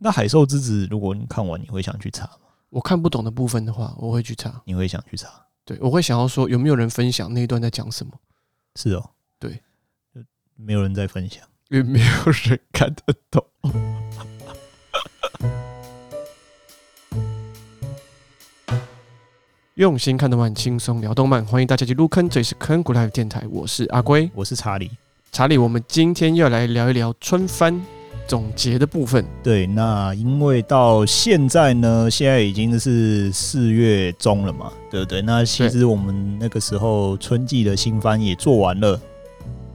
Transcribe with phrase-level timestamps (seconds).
[0.00, 2.42] 那《海兽之子》如果你看完，你会想去查吗？
[2.70, 4.62] 我看不懂的部分的话，我会去查。
[4.64, 5.28] 你会想去查？
[5.64, 8.12] 对，我会想要说，有没有人分享那一段在讲什么？
[8.76, 9.60] 是哦，对，
[10.54, 12.06] 没有人在分享，因为没有
[12.44, 13.44] 人看得懂。
[19.74, 24.92] 用心看动漫，轻松聊动漫，欢迎大家去入坑，这里是坑谷 Live 电台，我是阿龟，我是查理。
[25.32, 27.84] 查理，我们今天要来聊一聊春番
[28.28, 29.24] 总结的部分。
[29.42, 35.20] 对，那因为到现在呢，现在已经是四月中了嘛，对不对？
[35.22, 39.00] 那其实我们那个时候春季的新番也做完了。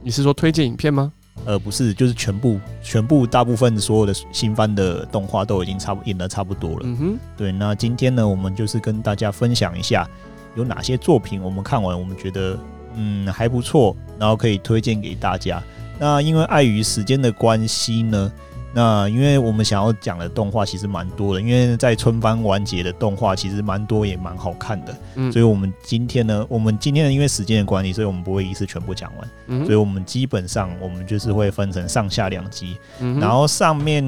[0.02, 1.12] 你是说推荐影片吗？
[1.44, 6.80] 呃，不是，就是全部、全部、大部分所有的新番的动画都已经差不演的差不多了。
[6.84, 7.50] 嗯哼，对。
[7.50, 10.08] 那今天呢，我们就是跟大家分享一下
[10.54, 12.56] 有哪些作品我们看完，我们觉得。
[12.96, 15.60] 嗯，还不错，然后可以推荐给大家。
[15.98, 18.30] 那因为碍于时间的关系呢，
[18.74, 24.96] 那因为我们想要讲的动画其实蛮多的，因为在春番完结的动画其实蛮多也蛮好看的。
[25.14, 29.30] 嗯，所以我们今天呢，我们今天呢，因为时间的关系，所以我们不会一次全部讲完。
[29.46, 34.04] 嗯，所以我们基本上我们就是会分成上下两集，嗯，然后上面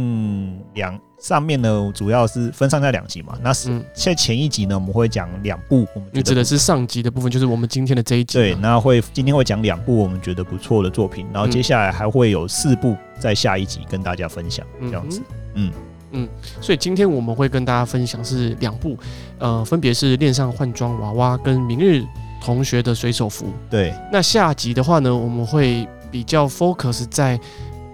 [0.75, 0.99] 两。
[1.19, 3.37] 上面呢，主要是分上下两集嘛。
[3.43, 5.87] 那是现在前一集呢，我们会讲两部。
[5.95, 8.39] 我们你指的是上集的部分，就是我们今天的这一集。
[8.39, 15.23] 对，那会今天会讲两部我们觉得不错的作品，然后接下来还会有四部在下一集跟大家分享这样子。
[15.55, 15.73] 嗯
[16.13, 16.29] 嗯，
[16.61, 18.97] 所以今天我们会跟大家分享是两部，
[19.39, 22.05] 呃，分别是《恋上换装娃娃》跟《明日
[22.43, 23.47] 同学的水手服》。
[23.71, 27.41] 对，那下集的话呢，我们会比较 focus 在。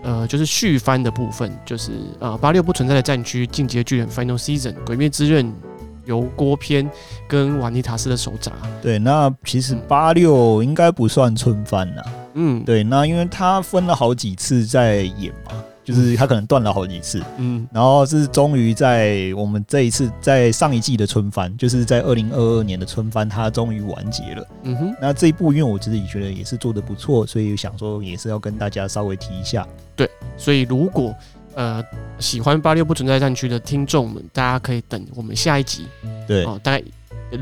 [0.02, 5.52] 呃，就是续番的部分，就是呃八六不存在的战区、进击的巨人 Final Season、鬼灭之刃
[6.04, 6.90] 油锅篇
[7.28, 8.52] 跟瓦尼塔斯的手札。
[8.82, 12.02] 对，那其实八六应该不算春番呐。
[12.34, 15.52] 嗯，对，那因为他分了好几次在演嘛。
[15.84, 24.46] 就是他可能断了好几次，嗯，然后是终于在我们这一次在上一季的春番，就是在二零二二年的春番，它终于完结了。
[24.62, 29.66] 嗯哼，那这一部因为我自己觉得也是做的不错，所以想说也是要跟大家稍微提一下。
[30.36, 31.14] 对，所以如果
[31.54, 31.82] 呃
[32.18, 35.86] 喜欢八六不存在战区的听众们，大家可以等我们下一集。
[36.26, 36.82] 对，哦，大概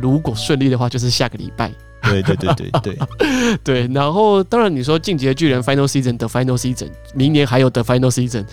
[0.00, 1.70] 如果顺利的话，就是下个礼拜。
[2.02, 2.98] 对对对对对
[3.62, 8.46] 对，然后当然你说进击的巨人 Final Season 的 Final Season，明年还有的 Final Season，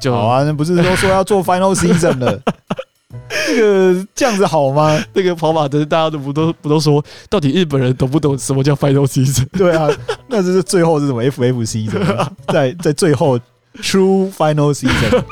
[0.00, 2.40] 就好啊，那不是都说要做 Final Season 了？
[3.46, 4.98] 这个这样子好吗？
[5.12, 9.46] 那个跑马灯大家都不都不都说，到底日本人懂不懂什么叫 Final Season？
[9.52, 9.88] 对啊，
[10.26, 12.28] 那这是最后是什么 FF Season？
[12.46, 13.38] 在在最后
[13.82, 15.24] True Final Season，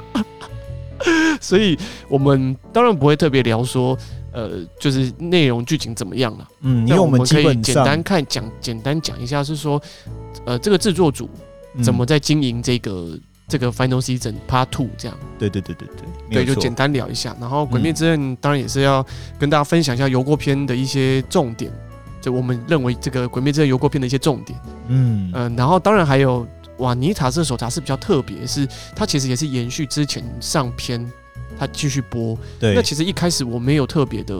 [1.40, 3.96] 所以我们当然不会特别聊说。
[4.32, 6.46] 呃，就是内容剧情怎么样了？
[6.60, 9.80] 嗯，因为我们可以简单看讲，简单讲一下，是说，
[10.44, 11.26] 呃，这个制作组
[11.82, 15.16] 怎么在经营这个、嗯、这个 Final Season Part Two 这样？
[15.38, 15.88] 对对对对
[16.28, 17.34] 对，对，就简单聊一下。
[17.40, 19.02] 然后《鬼灭之刃》当然也是要
[19.38, 21.72] 跟大家分享一下油锅篇的一些重点，
[22.20, 24.60] 就我们认为这个《鬼灭之刃》油锅篇的一些重点。
[24.88, 26.46] 嗯嗯、呃，然后当然还有
[26.78, 31.10] 瓦尼塔斯手札是比较特别，是它其实也是延续之前上篇。
[31.58, 34.36] 它继续播，对，那其实一开始我没有特别的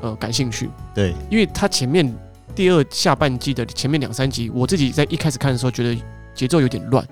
[0.00, 2.10] 呃感兴趣，对，因为它前面
[2.54, 6.00] 第二下半季的前面两三集，我自己在一开始看的时候觉得
[6.34, 7.06] 节奏有点乱，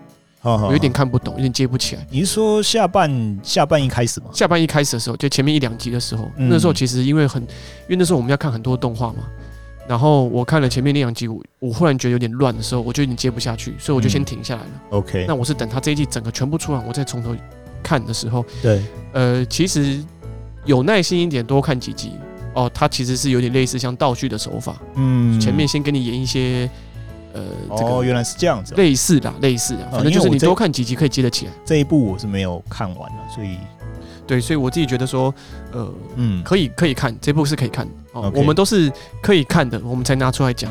[0.71, 2.07] 有点看不懂，有点接不起来。
[2.11, 4.29] 你是说下半下半一开始吗？
[4.33, 9.25] 下半一开始的时候，就前面一两集的时候，嗯、那时候其实因为很，因为那时候我们要看很多动画嘛，
[9.89, 14.71] 然后我看了前面那两集，我我忽然觉得有点乱的时候，我就有点接不下去，所以我就先停下来了。
[14.91, 17.35] 嗯、OK，那我是等他这一季整个全部出完，我再从头。
[17.87, 20.03] 看的时候，对，呃，其实
[20.65, 22.13] 有耐心一点，多看几集
[22.55, 22.71] 哦。
[22.73, 26.67] 它其实是有点类似像道具的手法，嗯，前面先给你演一些，
[27.35, 27.43] 呃，
[27.77, 31.53] 这个、哦，原来是这样子，类似的，类似的，反正就是你多看几集可以接得起来。
[31.63, 33.59] 这一部我是没有看完的，所以，
[34.27, 35.35] 对，所以我自己觉得说，
[35.73, 38.31] 呃，嗯，可以可以看这部是可以看哦。
[38.31, 38.93] Okay 我们都是
[39.23, 40.71] 可以看的，我们才拿出来讲。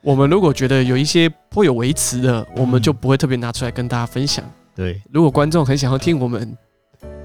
[0.00, 4.44] 我们如果觉得有一些颇有维持的，我们就不会特别拿出来跟大家分享。
[4.74, 6.56] 对，如果观众很想要听我们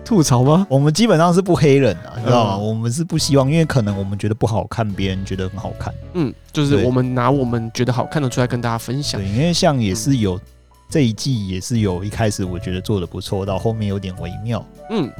[0.06, 0.68] 吐槽吗？
[0.70, 2.58] 我们基本上是不黑人啊，知道吗？
[2.58, 5.94] 我们是不希望，因为可能我们觉得不好看，别人觉得很好看。
[6.14, 9.20] 嗯，就是我们拿我们觉得好看的出来跟大家分享。
[9.20, 10.40] 对，因为像也是有
[10.90, 14.66] 这一季也是有一开始我觉得做的不错，到后面有点微妙。
[14.90, 15.12] 嗯，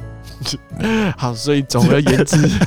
[1.16, 2.48] 好，所以总而言之。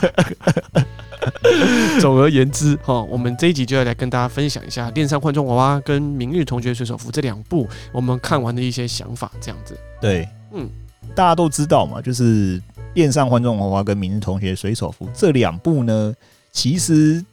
[2.00, 9.78] 总而言之，哈，我们这一集就要来跟大家分享一下《恋上换装娃娃》跟《明日同学水手服》这两部我们看完的一些想法，这样子。
[10.00, 10.68] 对，嗯，
[11.14, 12.60] 大家都知道嘛，就是
[12.96, 16.14] 《恋上换装娃娃》跟《明日同学水手服》这两部呢，
[16.52, 17.24] 其实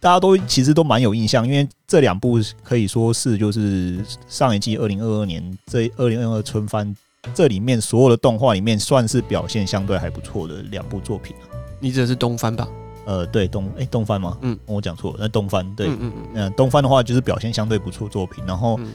[0.00, 3.98] 大家都其实都蛮有印象，因为这两部可以说是就是
[4.28, 6.94] 上一季二零二二年这二零二二春番
[7.34, 11.34] 这里面所有的动画里面，算是表现相对还不错的两部作品。
[11.80, 12.68] 你指的是东番吧？
[13.06, 14.36] 呃，对，东哎、欸，东番吗？
[14.42, 18.44] 嗯，我讲错了，那东番对，嗯嗯嗯，东番的话就是表现相对不错作品。
[18.46, 18.92] 然后，嗯、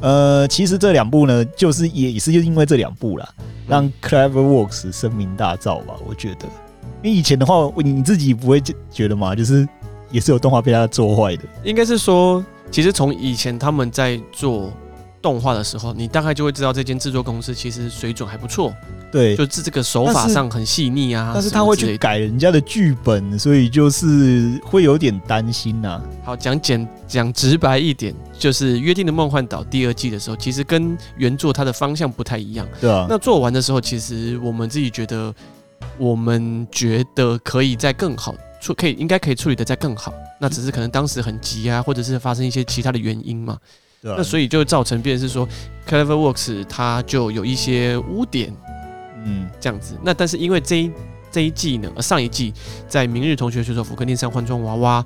[0.00, 3.28] 呃，其实这两部呢，就是也也是因为这两部啦，
[3.66, 5.94] 让 CleverWorks 声名大噪吧。
[6.06, 6.46] 我觉得，
[7.02, 9.34] 因为以前的话，你自己不会觉得吗？
[9.34, 9.68] 就是
[10.10, 11.42] 也是有动画被他做坏的。
[11.64, 14.72] 应该是说，其实从以前他们在做。
[15.22, 18.72] 动画的时候，你大概就会知道这间制作公司其实水准还不错，
[19.10, 21.32] 对，就是这个手法上很细腻啊。
[21.34, 26.02] 但是他会去改人家的剧本，所以就是会有点担心呐、啊。
[26.26, 32.64] 好，讲简讲直白一点，就是《约定的梦幻岛》第二季的时候，其实跟原作它的方向不太一样。
[32.80, 33.06] 对啊。
[33.08, 35.34] 那做完的时候，其实我们自己觉得，
[35.98, 38.32] 我们觉得可以再更好
[38.66, 40.12] 处，可以应该可以处理的再更好。
[40.40, 43.56] 那只是可能当时很急啊，或者是发生一些其他的原因嘛。
[44.02, 45.48] 对啊、那所以就造成，变是说
[45.88, 48.52] ，CleverWorks 它就有一些污点，
[49.24, 49.96] 嗯，这样子。
[50.02, 50.90] 那但是因为这一
[51.30, 52.52] 这一季呢，上一季
[52.88, 55.02] 在《明日同学学手福克《恋上换装娃娃》，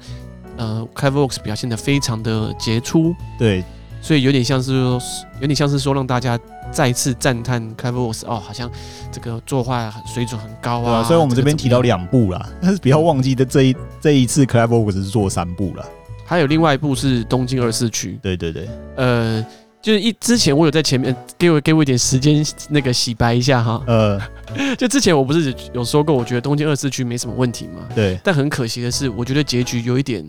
[0.57, 3.65] 呃，CleverWorks 表现的非常的杰出，对，
[4.01, 5.01] 所以有点像是说，
[5.41, 6.39] 有点像是说让大家
[6.73, 8.71] 再次赞叹 CleverWorks 哦，好像
[9.13, 10.99] 这个作画水准很高啊。
[10.99, 15.87] 啊所以我们这边提到两部啦， 但是不要忘记的这一这一次 CleverWorks 是做三部了。
[16.25, 19.45] 还有另外一部是东京二四区，对对对，呃，
[19.83, 24.21] 就是一之前我有在前面给我给我一点时间那个洗白一下哈，呃，
[24.79, 30.25] 就之前我不是有说过，我觉得东京二四区没什么问题嘛，对，但很可惜的是，我觉得结局有一点，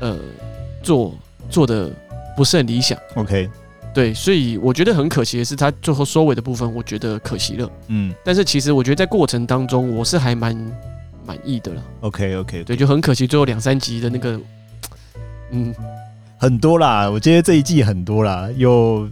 [0.00, 0.18] 呃，
[0.82, 1.14] 做
[1.50, 1.90] 做的
[2.36, 3.48] 不是很理想，OK，
[3.94, 10.54] 对，所以我觉得很可惜的是，他最后收尾的部分，我觉得可惜了，嗯，但是其实我觉得在过程当中，我是还蛮
[11.24, 14.38] 满意的了，OK OK，对，就很可惜最后两三集的那个。
[15.52, 15.72] 嗯，
[16.38, 19.08] 很多啦，我觉得这一季很多啦，有，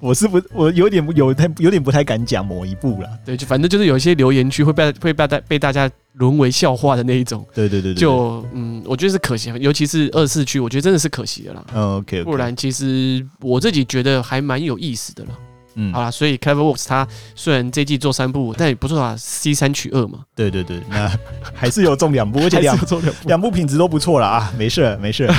[0.00, 3.08] 我是不，我有点有太有点不太敢讲某一部了。
[3.24, 7.44] 对，就反正就是有一些留言区会被会被大被大家沦为笑话的那一种。
[7.54, 11.64] 对对对，对，就嗯，我觉得是可惜，尤其是二四区，我觉得真的是可惜的啦。
[11.74, 15.30] 嗯，OK，不然其实我自己觉得还蛮有意思的了。
[15.74, 20.20] 嗯，好啦，所以 CleverWorks 它虽然这季做三部，但也不错啊，C 三取二嘛。
[20.34, 21.10] 对对对，那
[21.54, 22.78] 还是有中两部，而且两
[23.26, 25.28] 两部品质都不错了啊，没事没事。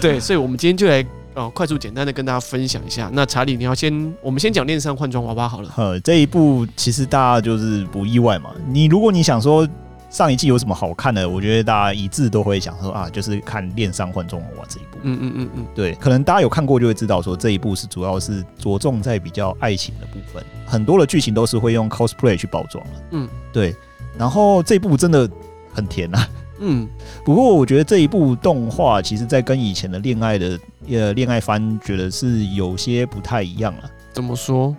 [0.00, 1.04] 对，所以我们今天就来
[1.34, 3.10] 哦，快速简单的跟大家分享一下。
[3.12, 5.72] 那查理，你要先，我们先讲恋上换装娃娃好了。
[5.76, 8.50] 呃，这一部其实大家就是不意外嘛。
[8.68, 9.68] 你如果你想说。
[10.10, 11.30] 上一季有什么好看的？
[11.30, 14.98] 我觉得大家一致都会想说啊，就是看《恋上换装娃娃》这一部。
[15.02, 22.90] 嗯嗯嗯嗯，对，可能大家有看过就会知道，说这一部是主要是着重在比较爱情的部分，很多的剧情都是会用 cosplay 去包装了。
[23.12, 23.72] 嗯，对。
[24.18, 25.30] 然后这一部真的
[25.72, 26.28] 很甜啊。
[26.58, 26.88] 嗯，
[27.24, 33.90] 不过我觉得这一部动画其实在跟以前的恋爱的呃恋爱番，觉得是有些不太一样了。
[34.12, 34.74] 怎么说？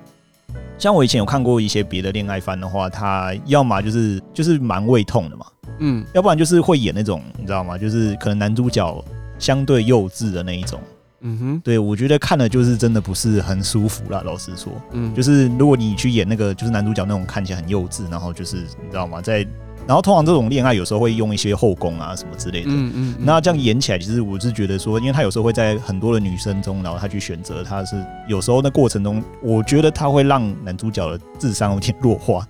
[0.78, 5.46] 像我以前有看过一些别的恋爱番的话，他要么就是就是蛮胃痛的嘛，
[5.80, 7.78] 嗯，要不然就是会演那种你知道吗？
[7.78, 9.06] 就是可能男主角
[9.40, 10.80] 相对幼稚的那一种，
[11.22, 14.22] 嗯哼，对，我觉得看了就是真的不是很舒服啦。
[14.26, 19.22] 老实说，嗯，就是如果你去演那个就是男主角那种看起来很幼稚，然后就是你知道吗？
[19.22, 19.48] 在
[19.88, 27.96] 然后通常这种恋爱有时候会用一些后宫啊什么之类的，嗯嗯，那这样演起来，其实我是觉得说，因为他有时候会在很多的女生中，然后他去选择，他是
[28.28, 32.48] 有时候那过程中，我觉得他会让男主角的智商有点弱化。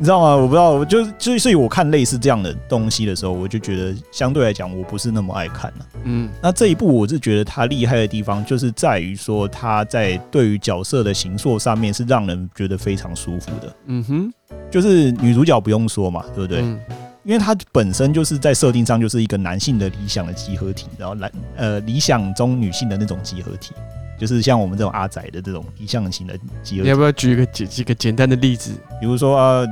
[0.00, 0.34] 你知道吗？
[0.34, 5.86] 我不知道，我就就所以我看类似这样的东西的时候，我就觉得相对来讲，我不是那么爱看了。
[6.04, 13.76] 嗯，那这一部我是觉得它厉害的地方，就是在于说他在对于角色的形塑上面是让人觉得非常舒服的。
[13.88, 14.32] 嗯哼，
[14.70, 16.62] 就是女主角不用说嘛，对不对？
[16.62, 16.80] 嗯，
[17.22, 23.74] 因为她本身就是在设定上就是一个男性的理想的集合体，然后男呃理想中女性的那种集合体，
[24.20, 26.82] 就是像我们这种阿仔的这种理想型的集合体。
[26.82, 28.70] 你要不要举一个几几个简单的例子？
[29.00, 29.66] 比如说啊。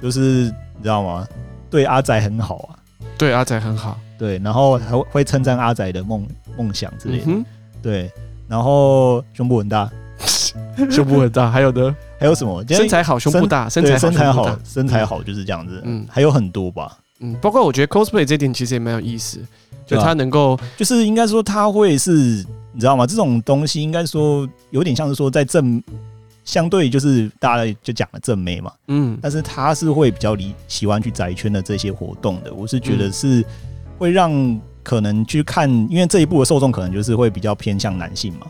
[0.00, 1.26] 就是你知道吗？
[1.68, 2.78] 对阿仔很好啊，
[3.18, 6.24] 对阿仔很好，对，然后还会称赞阿仔的梦
[6.56, 7.44] 梦想之类的，嗯、
[7.82, 8.08] 对，
[8.46, 9.90] 然后胸部很大，
[10.88, 12.64] 胸部很大，还有的还有什么？
[12.68, 19.40] 身材好，胸部大，身材身材好，身材好就是这样子，嗯，还有很多吧，嗯，包括我觉得 cosplay 这点其实也蛮有意思，
[19.88, 22.12] 就他能够、啊，就是应该说他会是，
[22.72, 23.04] 你知道吗？
[23.06, 25.82] 这种东西应该说有点像是说在正。
[26.44, 33.44] 相对就是大家就讲了正妹嘛，嗯，但是他是会比较离喜欢去宅圈的这些活动的，我是觉得是
[33.98, 38.46] 会让可能去看，因为这一部的受众可能就是会比较偏向男性嘛，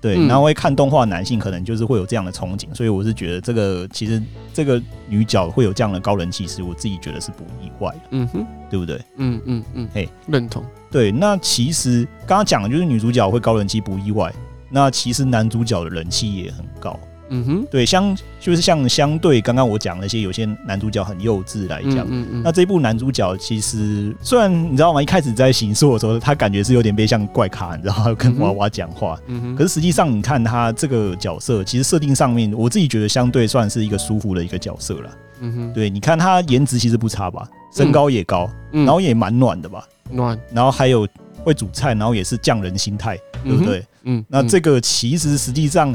[0.00, 4.22] 对，然后会看动画男性可能就是会有这样的憧憬，所以我是觉得这个其实
[4.54, 8.98] 这个女角会有这样的高人气，是我自己觉得是不意外的，嗯哼，对不对？
[9.18, 10.64] 嗯嗯嗯，嘿，认同。
[10.92, 14.32] 对，那其实刚刚讲的就是女主角会高人气不意外。
[14.70, 16.98] 那其实男主角的人气也很高。
[17.34, 25.02] 嗯哼，对，相就是像相对刚刚我讲那些有些男主角很幼稚来讲，嗯嗯嗯，那这部男主角其实虽然你知道吗？
[25.02, 28.14] 一开始在行塑的时候，他感觉是有点被像怪咖，你知道吗？
[28.14, 35.10] 跟娃娃讲话，嗯哼，可是实际上你看他这个角色，其实设定上面，我自己觉得相对算是一个舒服的一个角色了。
[35.40, 41.08] 嗯哼，对，你看他颜值其实不差吧，身高也高，嗯、然后也蛮暖的吧，暖，然后还有
[41.42, 43.80] 会煮菜，然后也是匠人心态，对不对？
[44.04, 45.94] 嗯，嗯，那这个其实实际上。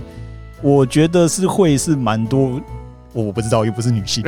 [0.63, 2.60] 我觉得是会是蛮多，
[3.13, 4.24] 我不知道，又不是女性。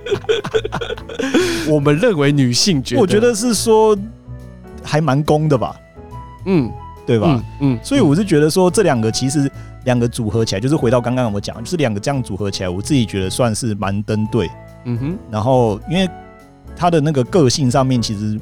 [1.66, 3.96] 我们认为女性觉得，我觉得是说
[4.82, 5.74] 还蛮公的吧，
[6.44, 6.70] 嗯，
[7.06, 7.42] 对吧？
[7.62, 9.50] 嗯，嗯，所以我是觉得说这两个其实
[9.84, 14.50] 两个组合起来，就是回到刚刚我讲，就是两个这样组合起来，我自己觉得算是蛮登对。
[14.84, 16.08] 嗯哼，然后因为
[16.76, 18.40] 他的那个个性上面其实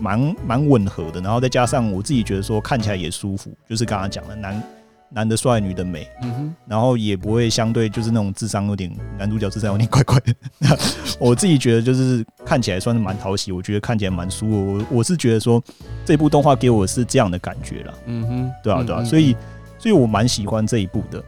[0.00, 4.62] 蛮蛮吻合的，然后再加上我自己觉得说看起来也舒服，就是刚刚讲的男。
[5.10, 10.34] 男的帅，女的美，嗯哼，然后也不会相对就是那种智商有点，男主角智商有点怪怪的。
[11.18, 14.74] 我自己觉得就是看起来算是蛮讨喜，我觉得看起来蛮舒服。
[14.74, 15.64] 我我是觉得说
[16.04, 19.34] 这部动画给我是这样的感觉了，嗯哼，对啊对啊，所以
[19.78, 21.24] 所以我蛮喜欢这一部的，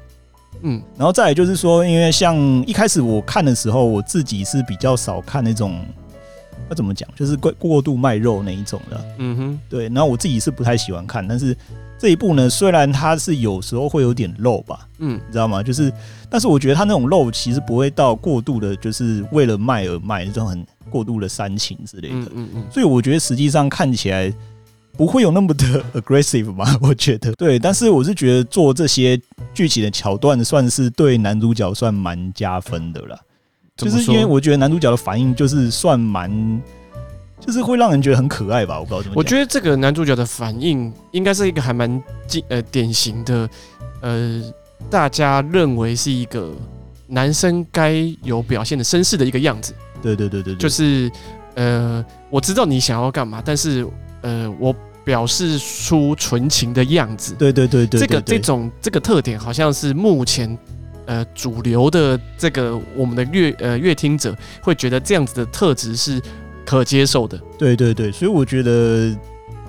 [0.62, 2.36] 嗯，然后再来就是说，因为像
[2.66, 5.84] 一开始我看的时候，我自己是比较少看那种，
[6.68, 11.56] 那怎么讲，就是过过度卖肉那一种的，嗯哼，对，然后我自己是不太喜欢看，但是。
[12.02, 15.62] 这一部呢，虽然它是有时候会有点肉吧，嗯，你知道吗？
[15.62, 15.92] 就是，
[16.30, 22.64] 但是我觉得它那种肉其实不会到过度的，就是为了卖而卖这种很过度的煽情之类的，嗯嗯嗯。
[22.70, 24.32] 所以我觉得实际上看起来
[24.96, 27.32] 不会有那么的 aggressive 吧， 我觉得。
[27.32, 29.20] 对，但是我是觉得做这些
[29.54, 33.18] 剧情的桥段，算是对男主角算蛮加分的了，
[33.76, 36.60] 就是因为我觉得男主角的反应就是算蛮。
[37.40, 39.16] 就是会让人觉得很可爱吧，我不知道怎么讲。
[39.16, 42.02] 我觉得这个男主角的反应应该是一个还蛮
[42.48, 43.48] 呃典型的，
[44.02, 44.42] 呃，
[44.90, 46.52] 大家认为是一个
[47.06, 49.72] 男生该有表现的绅士的一个样子。
[50.02, 51.10] 对对对对，对，就是
[51.54, 53.86] 呃，我知道你想要干嘛，但是
[54.22, 54.74] 呃，我
[55.04, 57.34] 表示出纯情的样子。
[57.34, 60.58] 对对对对，这个这种这个特点好像是目前
[61.06, 66.20] 呃主流的这个我们的乐呃乐听者会觉得这样子的特质是。
[66.62, 69.12] 可接受的，对对对，所以我觉得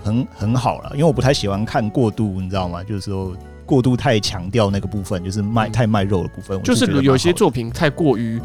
[0.03, 2.83] 很很好了，因为我不太喜欢看过度，你知道吗？
[2.83, 8.39] 就是说过度太强调那个部分，就是卖太卖肉的部分，就是有些作品太过于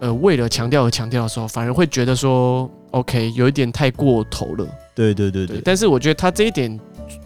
[0.00, 4.66] 呃为了强调而强调的时候，反而会觉得说 OK 有一点太过头了。
[4.94, 6.78] 对对对对，对，但是我觉得他这一点。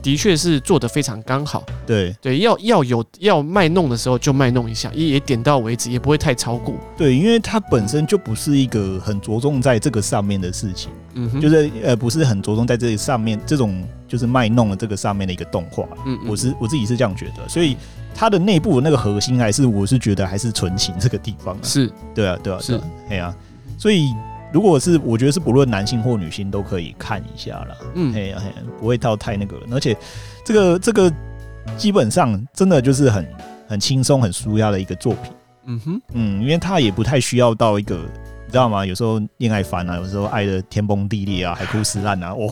[0.03, 2.15] 的确是做的非常刚好，对。
[2.21, 6.75] 对，要要有要卖弄的时候就卖弄一下，也也点到为止，也不会太超过。
[6.97, 17.77] 对，因为它本身就不是一个很着重在这个上面的事情，嗯哼，就是呃不是很着重在这个上面这种就是卖弄的这个上面的一个动画，嗯，嗯，我是我自己是这样觉得，所以
[18.13, 21.91] 它的内部的那个核心还是我是觉得还是纯情这个地方，是。
[22.13, 23.35] 对啊对啊是，哎呀，
[23.79, 24.11] 所以。
[24.53, 29.97] 如果是我觉得是不论男性或女性都可以看一下了，嗯，嘿嘿，不会到太那个了，而且
[30.45, 31.13] 这个这个
[31.77, 33.27] 基本上真的就是很
[33.69, 35.33] 很轻松很舒压的一个作品，
[35.67, 38.87] 嗯哼，嗯，因为他也不太需要到一个你知道吗？
[38.87, 42.49] 有时候恋爱烦啊，有时候爱的天崩地裂啊，海枯石烂啊，哦，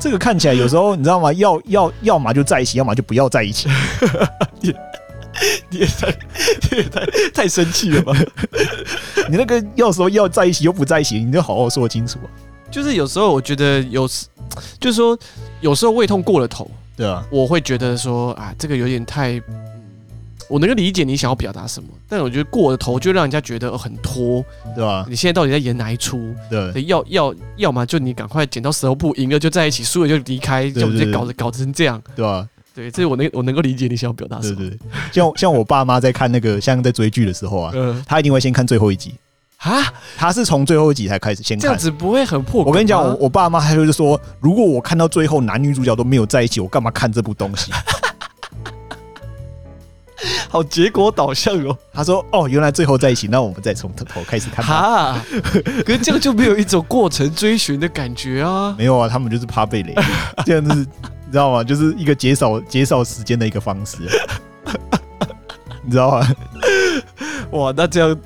[0.00, 1.30] 这个看起来有时候你知道吗？
[1.34, 3.68] 要要要么就在一起，要么就不要在一起。
[5.70, 6.08] 你也太，
[6.70, 8.12] 你也太太生气了吧？
[9.28, 12.28] 你那个要说要在一起又不在一起，你就好好说清楚啊！
[12.70, 14.26] 就是有时候我觉得有时，
[14.80, 15.18] 就是说
[15.60, 19.40] 有时候胃痛过了头，对啊，我会觉得说啊，这个有点太，
[20.48, 25.06] 我能够理解你想要表达什么，但我觉得过了头就让人家觉得很拖，对吧？
[25.08, 26.34] 你现在到底在演哪一出？
[26.50, 32.46] 对，要要要么就你赶快剪刀石头布，赢了就在一起，输了就离开，就直接搞得搞成这样，对吧？
[32.74, 34.56] 对，这我能我能够理解你想要表达什么。
[34.56, 34.78] 对对，
[35.12, 37.72] 像像我爸妈在看那个像在追剧的时候啊，
[38.06, 39.14] 他一定会先看最后一集
[39.58, 39.80] 啊，
[40.16, 42.64] 他是从最后一集才开始先看，这样子不会很破。
[42.64, 47.70] 我跟你讲，我我爸妈还会说，如果我看到最后男女主角都没有在一起，我干嘛看这部东西？
[50.48, 51.76] 好结果导向哦。
[51.92, 55.20] 他说：“哦，原来最后在一起，那我们再从头开始看。”哈，
[55.84, 58.74] 可是这样就没有一种过程追寻的感觉啊。
[58.78, 59.94] 没有啊，他们就是怕被雷，
[60.46, 60.86] 这样子。
[61.34, 61.64] 你知道吗？
[61.64, 63.96] 就是一个减少减少时间的一个方式，
[65.82, 66.24] 你知道吗？
[67.50, 68.16] 哇，那这样，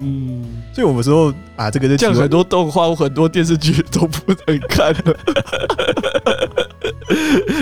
[0.00, 0.44] 嗯，
[0.74, 5.16] 所以我们说啊，这个就这样很多动画、很多电视剧都不能看了。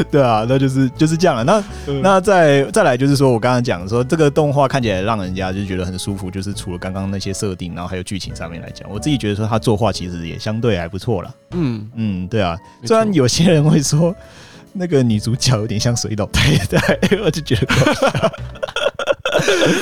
[0.11, 1.45] 对啊，那就是就是这样了。
[1.45, 1.63] 那
[2.03, 11.33] 那再再来就是说我刚刚讲说，这个动画看起来让人家就觉得很舒服，就是除了刚刚那些设定，然后还有剧情上面来讲，我自己觉得说他作画其实也相对还不错了。
[11.53, 14.13] 嗯嗯，对啊，虽然有些人会说。
[14.79, 18.33] 那个女主角有点像水岛太太，我就觉得搞笑。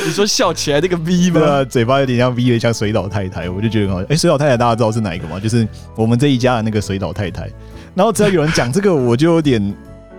[0.07, 1.41] 你说笑起来那个 V 吗？
[1.41, 1.65] 啊？
[1.65, 4.07] 嘴巴有点像 V 的，像水岛太太，我就觉得很好笑。
[4.11, 5.39] 哎，水岛太太大家知道是哪一个吗？
[5.41, 7.49] 就是我们这一家的那个水岛太太。
[7.95, 9.75] 然后只要有人讲这个，我就有点，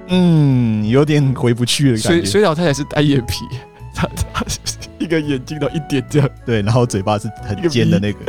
[0.07, 1.97] 嗯，有点回不去了。
[1.97, 3.45] 水水岛太太是单眼皮，
[3.93, 4.45] 她她
[4.97, 8.19] 一个眼睛都一点这样，对，然后嘴巴是很尖的那个。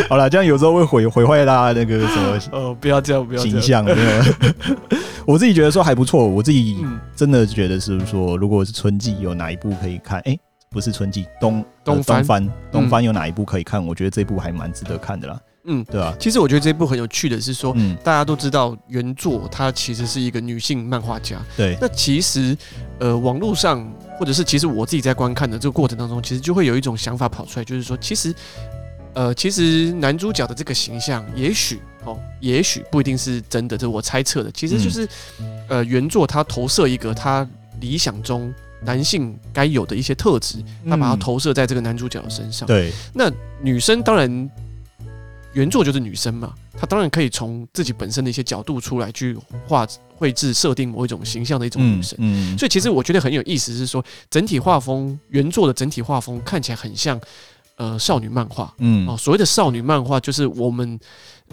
[0.08, 3.84] 好了，这样有时候会毁毁坏大家那个什么呃， 不要这样，不要形象。
[5.26, 6.78] 我自己觉得说还不错，我自己
[7.14, 10.20] 真的觉得是说，如果是春季有哪一部可以看？
[10.20, 10.34] 哎，
[10.70, 13.84] 不是春季，冬冬番冬番有哪一部可以看？
[13.84, 15.38] 我觉得这部还蛮值得看的啦。
[15.64, 16.14] 嗯，对啊。
[16.18, 21.36] 其实我觉得这部很有趣的是说，大家都知道原作它其实是一个女性漫画家。
[21.58, 21.76] 对。
[21.78, 22.56] 那其实
[22.98, 23.86] 呃，网络上
[24.18, 28.34] 或者是其实我自己在观看的这个过程当中，其实就会有一种想法跑出来，就是说，其实。
[29.18, 34.52] 呃，其实男主角的这个形象，也许哦，也许不一定是真的，这是我猜测的。
[34.52, 35.08] 其实就是，
[35.66, 37.44] 呃，原作他投射一个他
[37.80, 42.64] 理想中男性该有的一些特质，他把它投射在这个男主角的身上。
[42.68, 43.28] 对，那
[43.60, 44.50] 女生当然，
[45.52, 49.84] 原作就是女生嘛，她当然可以从自己本身的一些角度出来去画
[50.14, 52.16] 绘制设定某一种形象的一种女生。
[52.20, 57.20] 嗯，所以其实我觉得很有意思，是说整体画风，原作的整体画风看起来很像。
[57.78, 60.98] 呃，少女漫画，嗯，哦，所谓的少女漫画就是我们，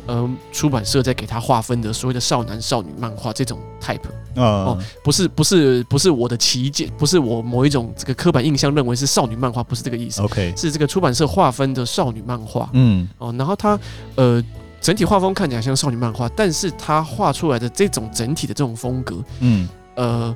[0.08, 4.00] 呃，出版社在给他划分的所谓的少男少女漫画这种 type，
[4.36, 13.80] 哦，不是不是不是我的旗舰，不是我某一种这个刻板印象认为是少女漫画，不是这个意思，OK，是这个出版社划分的少女漫画，嗯，哦，然后它，
[14.16, 14.44] 呃，
[14.82, 20.36] 整体画风看起来像少女漫画，但是他画出来的这种整体的这种风格，嗯，呃。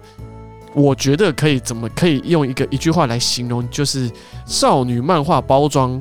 [0.75, 4.09] 我觉得可以怎么可以用一个一句话来形容，就是
[4.45, 5.99] 少女漫画包装，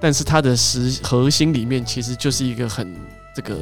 [0.00, 2.92] 但是它的实核心里面其实就是一个很
[3.34, 3.56] 这个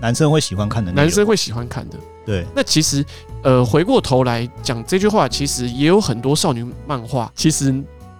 [0.00, 1.98] 男生会喜欢看的，男生会喜欢看的。
[2.24, 3.04] 对，那其实
[3.42, 7.74] 呃回过头来讲这句话，其实也有很多少女漫画其实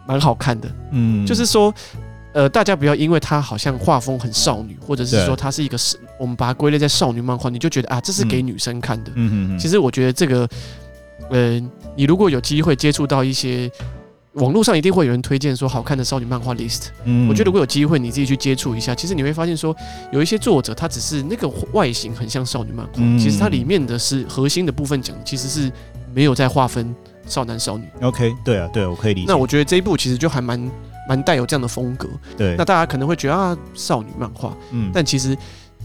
[0.07, 0.69] 蛮好看的。
[0.93, 1.73] 嗯，就是说
[2.35, 9.11] 呃大家不要因为它好像画风很少女，或者是说它是一个是我们把它归类在少女漫画，你就觉得啊这是给女生看的。
[9.15, 9.59] 嗯嗯嗯。
[9.59, 10.47] 其实我觉得这个。
[11.31, 11.61] 呃，
[11.97, 13.71] 你如果有机会接触到一些
[14.35, 19.75] 网络上一定会有人推荐说好看的少女漫画 list，嗯，我觉得如果有机会你自己去接触一下，其实你会发现说
[20.13, 25.73] 有一些作者他只是那个外形很像少女漫画，嗯，其实它里面的是核心的部分讲其实是
[26.15, 26.95] 没有在划分
[27.27, 27.85] 少男少女。
[28.01, 29.27] OK，对啊，对啊，我可以理解。
[29.27, 30.71] 那我觉得这一部其实就还蛮
[31.09, 32.09] 蛮带有这样的风格。
[32.37, 35.37] 对，那大家可能会觉得啊少女漫画，嗯，但其实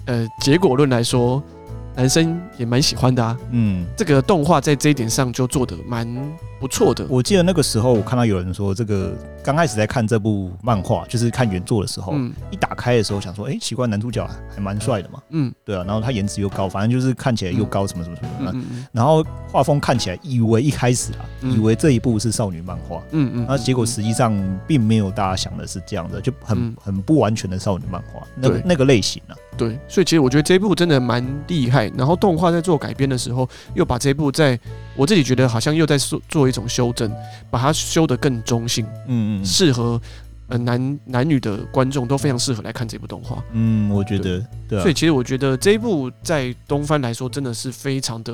[0.06, 1.42] 呃结果论来说。
[1.96, 6.08] 男生也蛮喜欢的啊，嗯，这个动画在这一点上就做得蛮
[6.60, 7.06] 不错的。
[7.10, 9.14] 我记得那个时候，我看到有人说，这个
[9.44, 24.34] 刚开始在看这部漫画，就是看原作的时候，嗯，一打开的时候想说，哎，奇怪，男主角还蛮帅的嘛，嗯，对啊，然后他颜值又高，反正就是看起来又高，什么什么什么嗯，然后画风看起来，以为一开始啊，以为这一部是少女漫画，嗯嗯，那结果实际上
[24.66, 29.36] 并没有大家想的是这样的，就很很不完全的少女漫画，那个那个类型啊。
[29.56, 31.86] 对，所以其实我觉得这一部真的蛮厉害。
[31.96, 34.60] 然后动画在做改编的时候，又把这一部在
[34.96, 37.12] 我自己觉得好像又在做做一种修正，
[37.50, 40.02] 把它修得更中性，嗯嗯，适合
[40.48, 43.44] 呃男男女的观众都非常适合来看这部动画。
[43.52, 48.34] 嗯，我觉得对，对啊，所以其实我觉得这一部在东番来说真的是非常的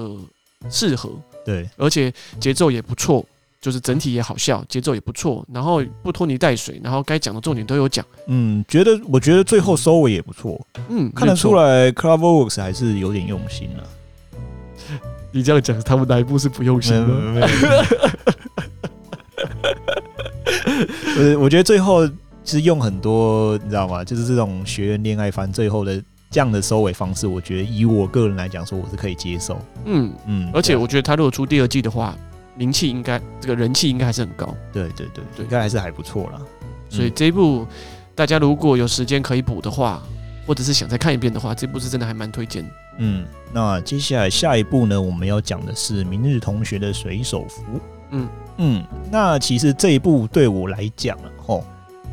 [0.69, 1.09] 适合，
[1.45, 3.25] 对，而且节奏也不错。
[3.61, 8.05] 就是整体也好笑，节奏也不错，然后不拖泥带水，然后该讲的重点都有讲。
[8.27, 10.65] 嗯，觉得我觉得最后收尾也不错。
[10.87, 13.83] 嗯，看得出来 CloverWorks 还是有点用心了。
[15.31, 17.07] 你这样讲，他们哪一部是不用心的？
[21.35, 22.07] 我， 我觉得最后
[22.43, 24.03] 是用很多，你知道吗？
[24.03, 29.59] 就是这种学院恋爱番最后的这样的收尾方式，我觉得以我个人来讲说，我是可以接受。
[29.85, 32.15] 嗯嗯，而且我觉得他如果出第二季的话。
[32.55, 34.53] 名气应该，这个人气应该还是很高。
[34.73, 36.41] 对对对对，应该还是还不错啦。
[36.89, 37.65] 所以这一部
[38.13, 40.03] 大家如果有时间可以补的话，
[40.45, 42.69] 或者是想再看一遍的话，这部是真的还蛮推荐。
[42.99, 47.63] 嗯，那接下来下一步呢，我们要讲的是《明日同学的水手服》。
[48.11, 51.63] 嗯嗯，那其实这一部对我来讲啊，吼，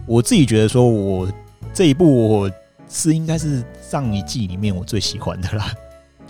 [0.06, 1.30] 我自己觉得说，我
[1.74, 2.50] 这一部我
[2.88, 5.72] 是应该是上一季里面我最喜欢的啦。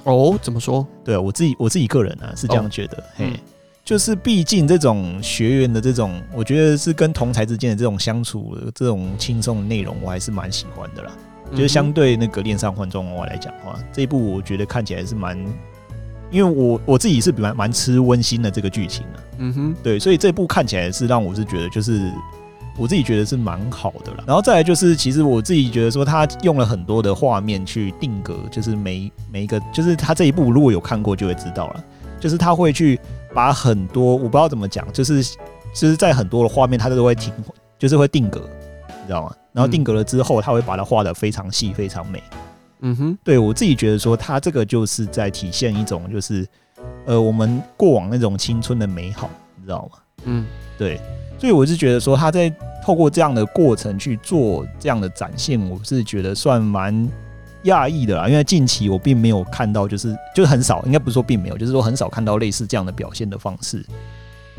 [0.04, 0.86] 哦，怎么说？
[1.04, 2.98] 对啊，我自己我自己个人啊是这样觉得。
[2.98, 3.26] 哦、嘿。
[3.26, 3.40] 嗯
[3.86, 11.12] 就是毕竟这种学员的这种，我觉得是跟同才之间的这种相处的这种轻松的内容，我还是蛮喜欢的啦。
[11.52, 15.38] 就是相对那个恋上换装娃娃来讲的话，这一部我觉得看起来是蛮，
[16.30, 19.20] 因为我我自己是比蛮蛮吃温馨的这个剧情的。
[19.38, 22.10] 嗯哼，对，所以这部看起来是让我是觉得就是
[22.78, 24.24] 我自己觉得是蛮好的啦。
[24.26, 31.84] 然后再来就是，其实我自己觉得说，他用了很多的画面去定格，就是每每一个，就是他这一部如果有看过就会知道了，
[32.18, 32.98] 就是他会去
[33.34, 35.22] 把很多我不知道怎么讲，就是
[35.74, 37.32] 就是在很多的画面他都会停，
[37.78, 38.48] 就是会定格，
[39.06, 39.32] 你知道吗？
[39.52, 42.20] 然后定格了之后，他会把它画的非常细，非常美。
[42.80, 46.44] 嗯哼，对我自己觉得说，他这个就是在体现一种，就是
[47.06, 49.98] 呃，我们过往那种青春的美好，你知道吗？
[50.24, 50.44] 嗯，
[50.76, 51.00] 对，
[51.38, 52.52] 所以我是觉得说，他在
[52.84, 57.08] 透过这样的过程去做这样的展现，我是觉得算蛮
[57.64, 58.28] 讶异的啦。
[58.28, 63.84] 因为近期我并没有看到，就是就是很少，应该不是说并没有，就是说很少看到类似这样的表现的方式。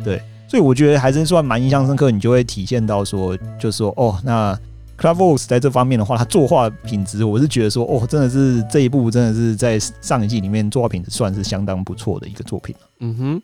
[0.03, 4.57] 对，所以我觉得还是算蛮印象深刻，你就会体现到说，就是说哦，那。
[4.99, 12.75] CloudWorks 在这方面的话，他作画品质，我是觉得说，哦，真的是这一部真的是在上一季里面作画品质算是相当不错的一个作品。
[13.01, 13.41] 嗯哼。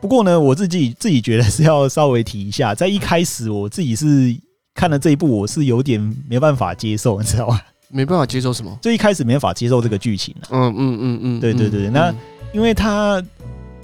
[0.00, 4.36] 不过呢，我自己自己觉得是要稍微提一下，在一开始我自己是
[4.74, 7.60] 看了这一部，我是有点没办法接受，你知道吗？
[7.88, 8.76] 没办法接受什么？
[8.82, 10.34] 就一开始没办法接受这个剧情。
[10.40, 11.40] 啊嗯嗯嗯嗯。
[11.40, 12.12] 对对对，那
[12.52, 13.22] 因为他，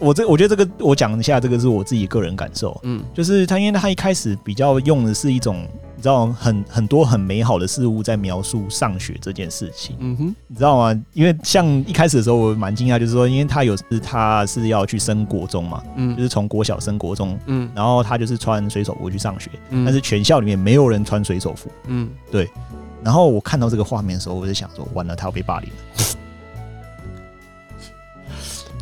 [0.02, 2.78] 我这我觉得这个我讲一下，这个是我自己个人感受。
[2.82, 5.66] 嗯，就是他，因为他一开始比较用的是一种。
[5.94, 11.04] 你知道很很多很美好的事物在描述上学这件事情，嗯哼，你知道吗？
[11.12, 22.50] 因为像一开始的时候我蛮惊讶，就是说，因为他有是他是要去升国中嘛，嗯，就是从国小升国中，嗯，然后他就是穿水手服去上学，嗯，但是全校里面没有人穿水手服，嗯，对。
[23.04, 25.76] 然后我看到这个画面的时候，我就想说，完了，他要被霸凌了。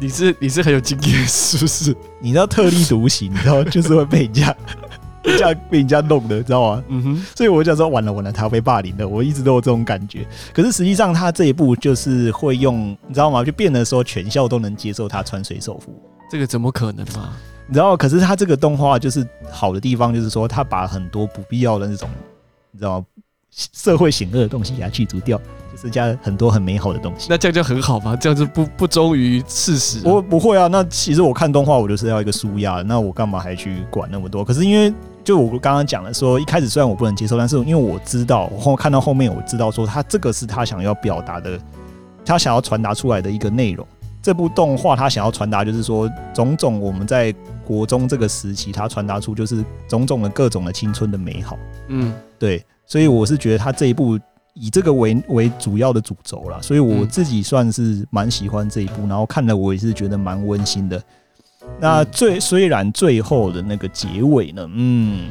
[0.01, 1.95] 你是你是很有经验是不是？
[2.21, 4.57] 你知道特立独行，你知道就是会被人家。
[5.23, 6.85] 被人家被人家弄的，知道吗？
[6.89, 9.07] 嗯哼，所以我就想说，完了完了，他要被霸凌了。
[9.07, 10.27] 我一直都有这种感觉。
[10.55, 13.45] 可是实际上，他这一步就是会用，你知道吗？
[13.45, 15.95] 就变得说，全校都能接受他穿水手服。
[16.31, 17.37] 这个怎么可能嘛？
[17.67, 17.95] 你知道？
[17.95, 22.09] 可是他这个动画就是好的地方，就是说他把很多不必要的那种，
[22.73, 23.07] 你知道吗？
[23.51, 25.39] 社会险恶的东西给它去除掉，
[25.81, 27.29] 就是加很多很美好的东西。
[27.31, 28.15] 那这样就很好吗？
[28.15, 30.03] 这样子不不忠于事实啊？
[30.05, 30.67] 我不会啊。
[30.67, 32.83] 那其实我看动画，我就是要一个舒压。
[32.83, 34.45] 那我干嘛还去管那么多？
[34.45, 34.93] 可是因为
[35.25, 41.59] 就我刚刚讲的说，一开始虽然我不能接受，但是因为我知道，我后看到后面我知道说，他这个是他想要表达的，
[42.25, 43.87] 他想要传达出来的一个内容。
[44.23, 51.57] 这部动画他想要传达就是说，种种我们在国中这个时期，他传达出就是种种的各种的青春的美好。
[51.89, 52.63] 嗯，对。
[52.85, 54.19] 所以我是觉得他这一部
[54.61, 61.03] 以这个为为主要的主轴啦，所以我自己算是蛮喜欢这一部，然后看了我也是觉得蛮温馨的。
[61.81, 65.31] 那最虽然最后的那个结尾呢，嗯，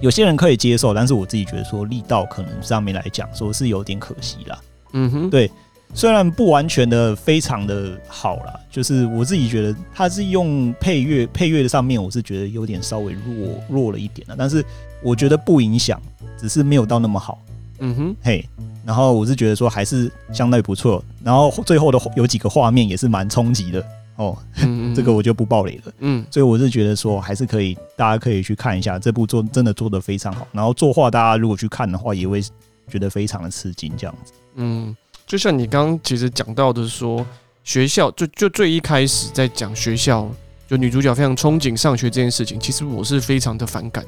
[0.00, 4.60] 有些人可以接受，但是我自己觉得说力道可能上面来讲说是有点可惜啦。
[4.92, 5.50] 嗯哼，对，
[5.92, 14.64] 虽然不完全的非常的好啦，就是我自己觉得它是用配乐配乐的上面，我是觉得有点稍微弱弱了一点了，但是
[15.02, 16.00] 我觉得不影响。
[16.38, 17.40] 只是没有到那么好，
[17.84, 18.48] 嗯哼，嘿，
[18.86, 32.40] 然后我是觉得说还是相对不错，然后最后的有几个画面也是蛮冲击的哦，嗯嗯 这个我就不爆雷了，嗯，所以我是觉得说还是可以，大家可以去看一下这部做真的做的非常好，然后作画大家如果去看的话，也会
[32.88, 37.26] 觉得非常的吃惊这样子，嗯，就像你刚刚其实讲到的说，
[37.64, 40.30] 学校就就最一开始在讲学校，
[40.68, 44.04] 就女主角非常憧憬上学这件事情，其实我是非常的反感。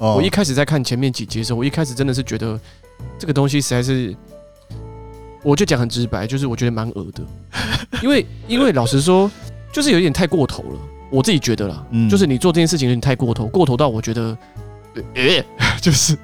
[0.00, 2.58] 我一开始在看前面几集的时候，我一开始真的是觉得
[3.18, 4.16] 这个东西实在是，
[5.42, 7.22] 我就讲很直白，就是我觉得蛮恶的，
[8.02, 9.30] 因为因为老实说，
[9.72, 10.78] 就是有点太过头了，
[11.10, 14.36] 我自己觉得啦，就是你做这件事情有点太过头，过头到我觉得，
[15.14, 15.44] 诶，
[15.80, 16.16] 就是。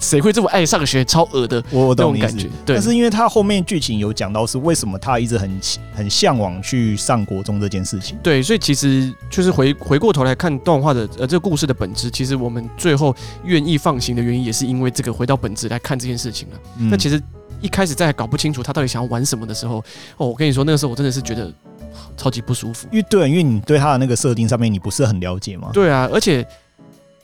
[0.00, 1.04] 谁会这么爱上学？
[1.04, 2.48] 超恶的，我懂感觉。
[2.64, 5.60] 对，但是因为他后面剧情有讲到是为什么他一直很
[5.92, 8.16] 很向往去上国中这件事情。
[8.22, 16.58] 对，所以其实就是回回过头来看动画的呃这个故事的本质，其实我们最后愿意放行的原因也是因为这个回到本质来看这件事情了。
[16.78, 17.20] 那、嗯、其实
[17.60, 19.84] 一开始在搞不清楚他到底想要玩什么的时候，
[20.16, 21.52] 哦，我跟你说那个时候我真的是觉得
[22.16, 22.86] 超级不舒服。
[22.92, 25.70] 因为对，因为你对他的那个设定上面你不是很了解嘛。
[25.72, 26.46] 对啊，而且。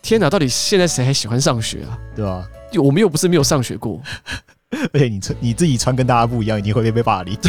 [0.02, 1.98] 天哪，到底现在谁还喜欢上学啊？
[2.14, 2.46] 对吧？
[2.82, 4.00] 我们又不是没有上学过，
[4.92, 7.36] 而 且你穿你自己穿跟大家不一样，一定会被被霸凌。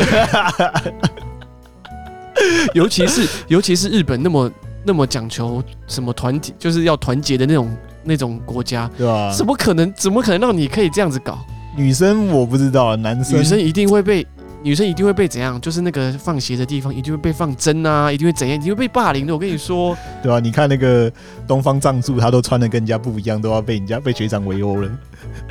[2.74, 4.52] 尤其是尤其是日本那么
[4.86, 9.34] 那么讲求什么团体，就是要团结的那种那种国家，对吧？
[9.36, 9.92] 怎么可能？
[9.94, 11.38] 怎么可能让你可以这样子搞？
[11.76, 14.26] 女生我不知道，男生女生一定会被。
[14.62, 15.60] 女生一定会被怎样？
[15.62, 18.58] 就是那个放鞋的地方一定会被放针啊，一定会怎样？
[18.58, 19.34] 一定会被霸凌的。
[19.34, 21.12] 我跟你说，对啊，你看那个
[21.48, 24.90] 东方藏柱，他都穿的跟人家不一样，都要被人家被学长围殴了。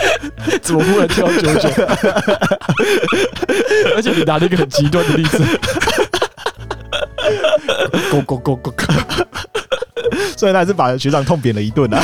[0.63, 1.69] 怎么忽然跳九九？
[3.97, 5.45] 而且你拿了一个很极端的例子。
[8.11, 8.85] go go go go go！
[10.37, 12.01] 所以他还是把学长痛扁了一顿啊。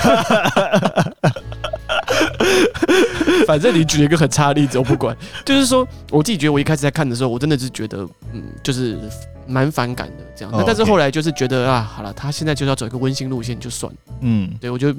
[3.47, 5.17] 反正你举了一个很差的例子，我不管。
[5.45, 8.99] 就是说，我自己觉得，我一开始在看的时候，我真的是觉得，嗯，就是
[9.47, 10.53] 蛮反感的这样。
[10.57, 13.93] 那但是后来就是觉得啊，好了，他现在就是要走一个温馨路线，就算。
[14.21, 14.95] 嗯，对我就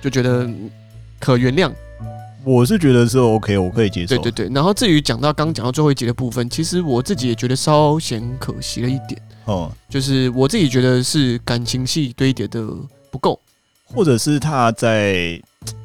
[0.00, 0.48] 就觉得
[1.18, 1.72] 可原谅。
[2.44, 4.16] 我是觉得是 OK，我可以接受。
[4.16, 4.54] 对对对。
[4.54, 9.20] 然后至于讲到刚讲到最后一集的部分，其实我自己也觉得稍显可惜了一点。
[9.44, 12.64] 哦，就是我自己觉得是感情戏堆叠的
[13.10, 13.38] 不够，
[13.94, 15.40] 或者是他在。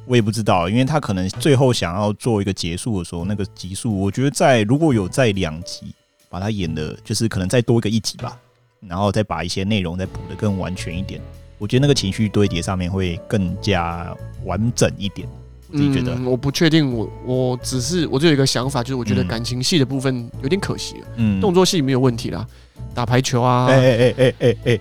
[0.06, 5.96] 我也不知道，因为他可能最后想要做一个结束的时候，那个集数，我觉得在如果有在两集
[6.30, 8.38] 把它演的，就是可能再多一个一集吧，
[8.86, 11.22] 然后再把一些内容再补的更完全一点，
[11.58, 14.13] 我觉得那个情绪堆叠上面会更加
[14.44, 15.26] 完整一点。
[15.72, 22.46] 我自己觉得，嗯、我不确定，我我只是我就有一个想法，就是我觉得感情戏的部分有点可惜了，嗯，动作戏没有问题啦，
[22.94, 24.80] 打排球啊，哎哎哎哎哎哎。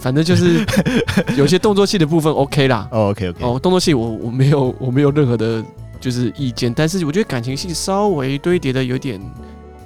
[0.00, 0.64] 反正就是
[1.36, 5.62] 有些动作戏的部分 OK 啦，OK OK 哦，动作戏我我没有我没有任何的
[6.00, 9.20] 就是意见，但是我觉得感情戏稍微堆叠的有点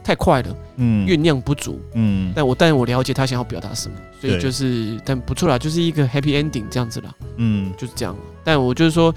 [0.04, 8.14] 太快了，嗯，酝酿不足，嗯，但我但我了解他想要表达什么，所以就是但不错啦，就是一个 happy ending 这样子啦，嗯，就是这样。
[8.44, 9.14] 但我就是说，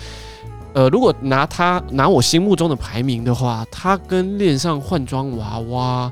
[0.74, 6.12] 呃，如果拿他拿我心目中的排名的话，他跟恋上换装娃娃，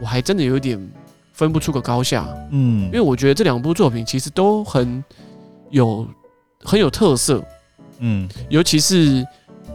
[0.00, 0.78] 我还真的有点。
[1.32, 5.02] 分不出个高下，嗯，因为我觉得这两部作品其实都很
[5.70, 6.06] 有
[6.62, 7.42] 很有特色，
[8.00, 9.26] 嗯，尤其是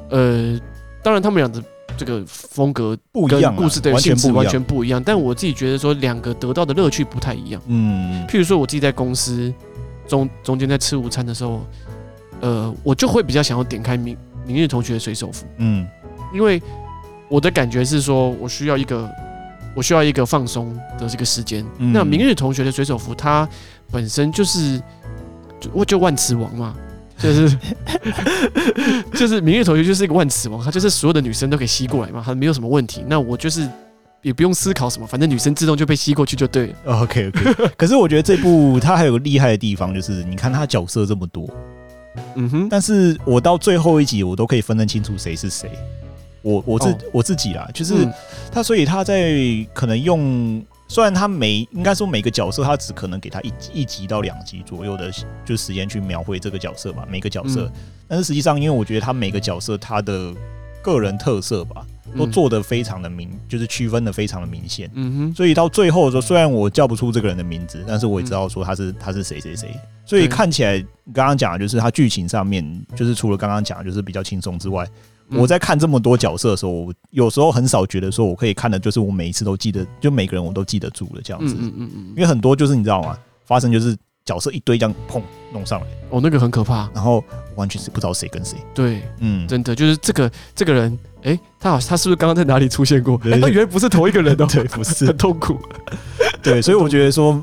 [0.09, 0.59] 呃，
[1.03, 1.61] 当然他们俩的
[1.97, 5.01] 这个风格不一样，故事的性质完全不一样。
[5.03, 9.51] 但我自己觉得说，两个得到的乐趣不太一样，嗯，譬如说我自己在公司
[10.07, 11.65] 中中间在吃午餐的时候，
[12.41, 14.15] 呃，我就会比较想要点开明
[14.45, 15.87] 明日同学的水手服，嗯，
[16.33, 16.61] 因为
[17.27, 19.09] 我的感觉是说我需要一个。
[19.77, 21.63] 我需要一个放松的这个时间。
[21.77, 23.47] 嗯、那明日同学的水手服，它
[23.91, 24.81] 本身就是
[25.59, 26.75] 就就万磁王嘛，
[27.17, 27.57] 就是
[29.13, 33.03] 就是明日同学就是一个万磁王，他就是所有的女生都可以吸过来嘛，他没有什么问题。
[33.07, 33.69] 那我就是
[34.23, 36.73] 也不用思考什么，反正女生自动就被吸过去就对了。
[36.85, 37.69] OK OK。
[37.77, 41.47] 可是我觉得这部它还有个厉害的地方，就是你看它角色这么多，
[42.35, 45.69] 嗯哼，但是我到最后一集我都可以分得清楚谁是谁。
[46.47, 48.07] 我我自、哦、我自己啦，就是
[48.51, 49.33] 他，所以他在
[49.73, 55.11] 可能用，虽然他每应该说每个角色，他只可能给他一一集到两集左右的，
[55.43, 57.65] 就时间去描绘这个角色吧，每个角色。
[57.65, 57.71] 嗯、
[58.07, 60.33] 但是实际上，因为我觉得他每个角色他的
[60.81, 61.85] 个人特色吧，
[62.17, 64.89] 都做得非常的明，就是区分的非常的明显。
[64.93, 65.35] 嗯哼。
[65.35, 69.69] 所以到最后的时候，虽然我叫不出这个人的名字，但是我也知道说他是他是谁谁谁。
[70.05, 70.79] 所以看起来
[71.13, 72.63] 刚刚讲的就是他剧情上面，
[72.95, 74.87] 就是除了刚刚讲的就是比较轻松之外。
[75.31, 81.55] 我在看这么多角色的时候，我有时候很少觉得说我可以看的，就是我每一次都记得，就每个人我都记得住了这样子。
[81.59, 82.05] 嗯嗯嗯。
[82.09, 83.17] 因为很多就是你知道吗？
[83.45, 85.21] 发生就是角色一堆这样砰
[85.53, 87.23] 弄上来，哦，那个很可怕，然后
[87.55, 88.57] 完全是不知道谁跟谁。
[88.73, 93.19] 对，嗯，真的就是这个这个人，哎，他好，他是不是刚刚在哪里出现过？
[93.23, 94.45] 哎，他原来不是同一个人哦。
[94.51, 95.57] 对，不是， 很痛苦。
[96.43, 97.41] 对，所以我觉得说，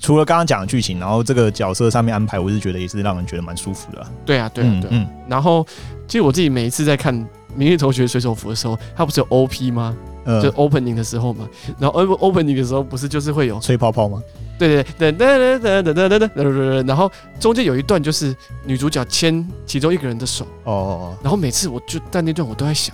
[0.00, 4.04] 除了刚刚讲的剧情，然后这个角色上面安排，我是觉得也是让人觉得蛮舒服的。
[4.24, 4.90] 对啊，对啊，对。
[4.90, 5.06] 嗯。
[5.28, 5.66] 然后。
[6.08, 7.14] 其实我自己每一次在看
[7.54, 9.96] 《明日同学水手服》的时候，它不是有 OP 吗？
[10.24, 11.48] 嗯，就 opening 的时候嘛。
[11.78, 14.20] 然后 opening 的时候，不是就是会有吹泡泡吗？
[14.58, 17.08] 对对对，噔噔噔噔噔噔噔，然后
[17.38, 18.34] 中间有一段就是
[18.64, 20.44] 女主角牵其中一个人的手。
[20.64, 21.16] 哦哦哦。
[21.22, 22.92] 然后每次我就在那段我都在想，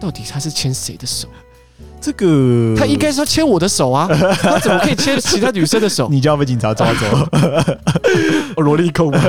[0.00, 1.28] 到底她是牵谁的手？
[2.00, 4.08] 这个他应该是要牵我的手啊，
[4.40, 6.08] 他怎么可以牵其他女生的手？
[6.10, 7.28] 你就要被警察抓走？
[8.62, 9.20] 萝莉控吗？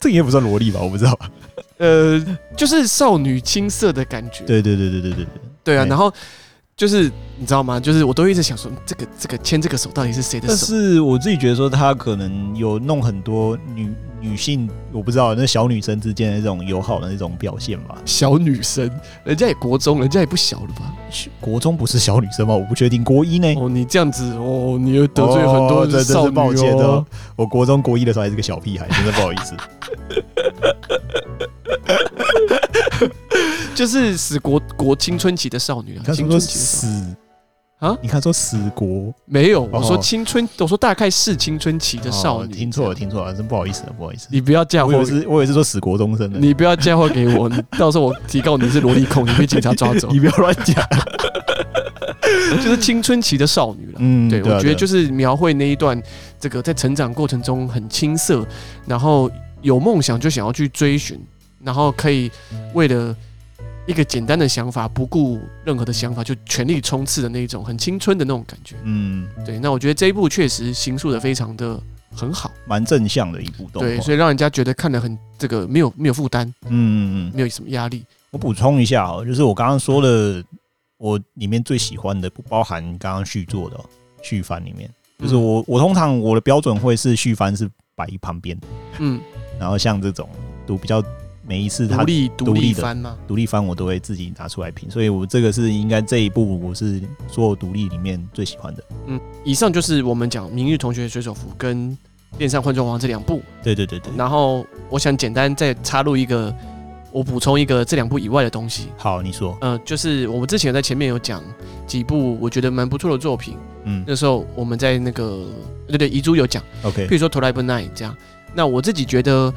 [0.00, 1.18] 这个也不算萝莉吧，我不知道。
[1.78, 2.22] 呃，
[2.56, 4.44] 就是少女青涩的感觉。
[4.44, 5.26] 对对对对对对
[5.64, 6.12] 对啊，然后
[6.80, 7.78] 就是你知道吗？
[7.78, 10.54] 就是我都一直想说，这个这个牵这个手到底是谁的手？
[10.54, 13.92] 但是我自己觉得说，他可能有弄很多女。
[14.22, 17.96] 女性我不知道，那小女生之间的这种友好的那种表现吧。
[18.04, 18.90] 小女生，
[19.24, 20.94] 人家也国中，人家也不小了吧？
[21.40, 22.54] 国中不是小女生吗？
[22.54, 23.02] 我不确定。
[23.02, 23.54] 国一呢？
[23.58, 26.32] 哦，你这样子哦，你又得罪很多人，少女哦。
[26.32, 29.54] 抱歉的，我国中国一的时候还是个小屁孩，真的不好意思。
[33.74, 37.16] 就是死国国青春期的少女啊，青春期的死。
[37.80, 37.96] 啊！
[38.02, 39.62] 你看说死国没有？
[39.72, 42.52] 我说青春，我说大概是青春期的少女。
[42.52, 44.28] 听错了，听错了，真不好意思，不好意思。
[44.30, 46.38] 你不要嫁祸，我以为是，我以为是说死国中生的。
[46.38, 50.08] 你不要嫁祸给我， 到时候我提告你是萝莉控，你被警察抓走。
[50.12, 50.74] 你不要乱讲，
[52.62, 53.94] 就是青春期的少女了。
[53.96, 55.98] 嗯，对，我觉得就是描绘那一段，
[56.38, 58.46] 这个在成长过程中很青涩，
[58.84, 59.30] 然后
[59.62, 61.18] 有梦想就想要去追寻，
[61.64, 62.30] 然后可以
[62.74, 63.16] 为了。
[63.90, 68.76] 一个简单的想法，不顾任何的想法就全力冲刺的那种，很青春的那种感觉。
[68.84, 69.58] 嗯，对。
[69.58, 71.76] 那我觉得这一部确实形塑的非常的
[72.14, 73.88] 很好，蛮正向的一部动画。
[73.88, 78.04] 对，所以让人家觉得看得很这个没有没有负担，嗯嗯嗯，没有什么压力。
[78.30, 80.44] 我补充一下哦，就是我刚刚说的，
[80.96, 83.76] 我里面最喜欢的不包含刚刚续作的
[84.22, 88.56] 续番里面，就是我我通常我的标准会是续番是摆一旁边，
[89.00, 89.20] 嗯，
[89.58, 90.28] 然后像这种
[90.64, 91.02] 都比较。
[91.50, 93.18] 每一次他独立独立番吗？
[93.26, 98.84] 独立翻我都会自己拿出来评，所以我这个是应该这一部我是所有独立里面最喜欢的。
[99.08, 101.90] 嗯，以上就是我们讲《明日同学水手服》跟
[102.38, 103.42] 《恋上换装王》这两部。
[103.64, 104.12] 对对对对。
[104.16, 106.54] 然后我想简单再插入一个，
[107.10, 108.86] 我补充一个这两部以外的东西。
[108.96, 109.58] 好，你说。
[109.60, 111.42] 呃，就是我们之前在前面有讲
[111.84, 113.56] 几部我觉得蛮不错的作品。
[113.82, 114.04] 嗯。
[114.06, 115.44] 那时候我们在那个
[115.88, 116.62] 对对遗珠有讲。
[116.84, 117.08] OK。
[117.08, 118.16] 比如说《Tribe Night》这样。
[118.54, 119.52] 那我自己觉得。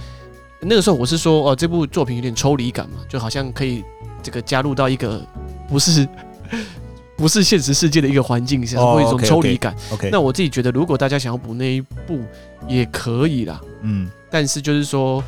[0.65, 3.83] 那个时候我是说，哦，这部作品有点抽离感嘛，就好像可以
[4.21, 5.25] 这个加入到一个
[5.67, 6.07] 不是
[7.15, 9.75] 不是现实世界的一个环境下，会有一种抽离感。
[9.91, 12.19] OK，那我自己觉得，如果大家想要补那一部
[12.67, 13.61] 也可以啦。
[13.81, 15.23] 嗯，但是就是说，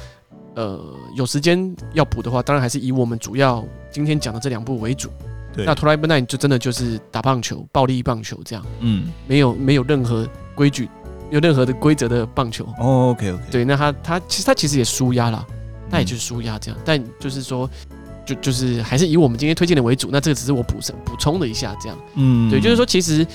[0.55, 0.83] 呃，
[1.15, 5.09] 有时间要补的话，当然还是以我们主要今天讲的这两部为主。
[5.53, 8.65] 对，那《Tribe Night》就真的就是打棒球，暴力棒球这样。
[8.79, 10.89] 嗯，没有没有任何规矩。
[11.31, 12.65] 有任何的规则的棒球。
[12.79, 15.45] 哦，OK OK，对，那他他其实他其实也输压了，
[15.89, 17.69] 那也就是输压这样，但就是说，
[18.25, 23.25] 就就是还是以我们今天推荐的为主，那这个只是我补充补充了一下这样，嗯，对，就是说其实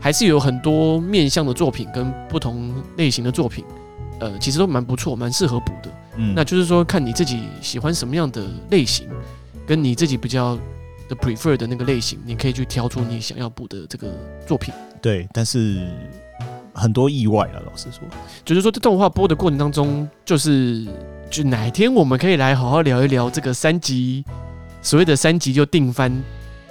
[0.00, 3.64] 还是有很多面向的作品跟不同类型的作品，
[4.20, 9.08] 呃，其实都蛮不错，蛮适合补的，嗯，那就是说看你自己喜欢什么样的类型，
[9.66, 10.56] 跟你自己比较
[11.08, 14.12] 的 prefer 的那个类型，你可以去挑出你想要补的这个
[14.46, 15.88] 作品，对，但是。
[16.76, 18.00] 很多意外了，老实说，
[18.44, 20.86] 就是说，在动画播的过程当中，就是
[21.30, 24.24] 就哪天我们可以来好好聊一聊这个三级，
[24.82, 26.12] 所谓的三级就定番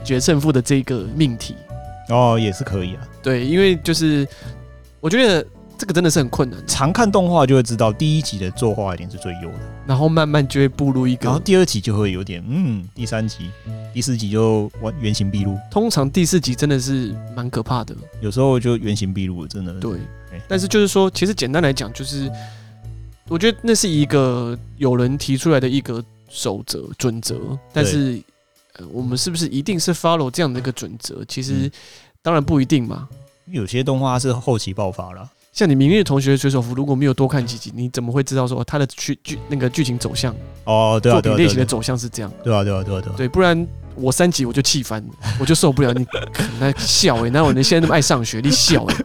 [0.04, 1.56] 决胜负的这个命题
[2.10, 3.02] 哦，也是可以啊。
[3.24, 4.28] 对，因为就是
[5.02, 5.46] 我觉得。
[5.78, 6.60] 这个真的是很困难。
[6.68, 13.50] 常看动画就会知道，第一集的作画一定是最优的，然后慢慢就会步入一个，然后第二集就会有点嗯，第三集、
[13.94, 15.58] 第四集就完原形毕露。
[15.70, 19.74] 通常第四集真的是蛮可怕的，有时候就原形毕露，真的。
[19.80, 20.00] 对，
[20.48, 22.32] 但是就是说，其实简单来讲，就是
[23.28, 27.36] 我觉得那是一个有人提出来的一个守则准则，
[27.74, 28.22] 但是
[28.78, 31.24] 呃，我们是不是一定是 follow 这样的一个准则？
[31.28, 31.72] 其实
[32.22, 33.08] 当然不一定嘛。
[33.46, 35.30] 有些动画是后期爆发了。
[35.56, 40.36] 像你《明日同学水手服》，如果没有多看几集，你怎么会知道说它的剧剧那个剧情走向？
[40.66, 42.30] 哦，对啊，作品，类型的走向是这样。
[42.44, 43.16] 对啊，对啊，对啊，对啊。
[43.16, 43.66] 对，不然
[43.96, 45.02] 我三集我就气翻，
[45.40, 46.06] 我就受不了你
[46.60, 48.42] 那笑哎，哪有人现在那么爱上学？
[48.44, 48.96] 你笑哎，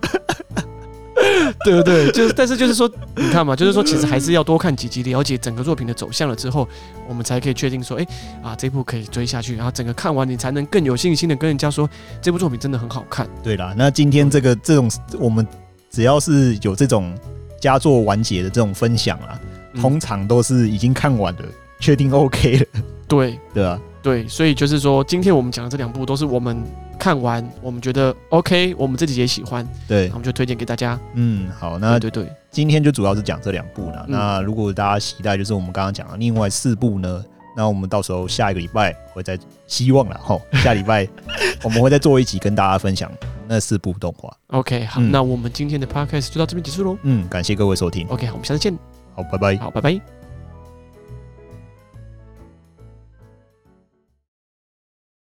[1.64, 2.10] 对不对？
[2.10, 6.68] 就是，但是就是说，你看嘛，就是说，其实还是要多看几集，了解整个作品的走向了之后，
[7.08, 8.04] 我们才可以确定说，哎
[8.42, 11.88] 啊，这部可以追下去，然后整个看完，你才能更有信心的跟人家说，
[12.20, 13.28] 这部作品真的很好看。
[13.40, 15.46] 对啦，那今天这个这种我们。
[15.90, 17.12] 只要是有这种
[17.60, 19.38] 佳作完结的这种分享啊，
[19.72, 21.42] 嗯、通常都是已经看完了，
[21.80, 22.66] 确定 OK 了。
[23.08, 26.62] 对对啊，对，所以就是说，今天我们讲的这两部都是我们
[26.96, 30.98] 看完，我们觉得 OK，我们自己也喜欢，对，我们就推荐给大家。
[31.14, 34.04] 嗯，好，那对对，今天就主要是讲这两部了。
[34.06, 37.24] 嗯、那如果大家期待，就是我们刚刚讲的另外四部呢，
[37.56, 41.08] 那我们到时候下一个礼拜会再希望了哈，下礼拜
[41.64, 43.10] 我们会再做一集跟大家分享。
[43.52, 46.96] 那四部动画，OK，好，嗯、那我们今天的 Podcast 就到这边结束喽。
[47.02, 48.06] 嗯，感谢各位收听。
[48.06, 48.72] OK，好，我们下次见。
[49.16, 49.56] 好，拜拜。
[49.56, 50.19] 好，拜拜。